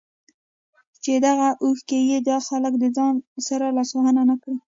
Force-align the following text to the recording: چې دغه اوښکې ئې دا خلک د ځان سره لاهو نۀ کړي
چې 1.03 1.13
دغه 1.25 1.47
اوښکې 1.63 1.99
ئې 2.09 2.17
دا 2.27 2.37
خلک 2.47 2.73
د 2.79 2.85
ځان 2.97 3.13
سره 3.47 3.65
لاهو 3.77 3.99
نۀ 4.29 4.35
کړي 4.43 4.57